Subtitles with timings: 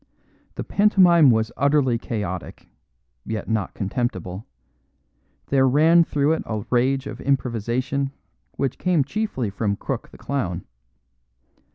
[0.55, 2.67] The pantomime was utterly chaotic,
[3.23, 4.47] yet not contemptible;
[5.49, 8.09] there ran through it a rage of improvisation
[8.53, 10.65] which came chiefly from Crook the clown.